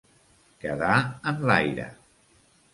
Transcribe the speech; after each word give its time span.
Quedar 0.63 0.95
en 1.33 1.45
l'aire. 1.53 1.89